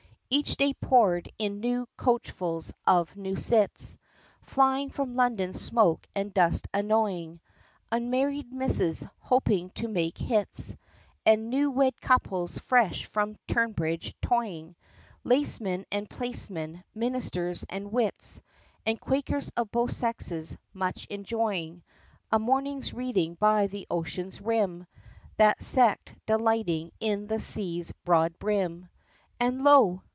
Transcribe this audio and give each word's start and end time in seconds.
Each 0.33 0.55
day 0.55 0.73
poured 0.75 1.27
in 1.37 1.59
new 1.59 1.89
coachfuls 1.97 2.71
of 2.87 3.17
new 3.17 3.35
cits, 3.35 3.97
Flying 4.43 4.89
from 4.89 5.13
London 5.17 5.53
smoke 5.53 6.07
and 6.15 6.33
dust 6.33 6.69
annoying, 6.73 7.41
Unmarried 7.91 8.53
Misses 8.53 9.05
hoping 9.19 9.71
to 9.71 9.89
make 9.89 10.17
hits, 10.17 10.73
And 11.25 11.49
new 11.49 11.69
wed 11.69 11.99
couples 11.99 12.57
fresh 12.57 13.03
from 13.07 13.35
Tunbridge 13.45 14.15
toying, 14.21 14.77
Lacemen 15.25 15.83
and 15.91 16.09
placemen, 16.09 16.81
ministers 16.95 17.65
and 17.69 17.91
wits, 17.91 18.41
And 18.85 19.01
Quakers 19.01 19.49
of 19.57 19.69
both 19.69 19.91
sexes, 19.91 20.55
much 20.73 21.07
enjoying 21.07 21.83
A 22.31 22.39
morning's 22.39 22.93
reading 22.93 23.33
by 23.35 23.67
the 23.67 23.85
ocean's 23.91 24.39
rim, 24.39 24.87
That 25.35 25.61
sect 25.61 26.15
delighting 26.25 26.91
in 27.01 27.27
the 27.27 27.41
sea's 27.41 27.91
broad 28.05 28.39
brim. 28.39 28.87
And 29.37 29.65
lo! 29.65 30.03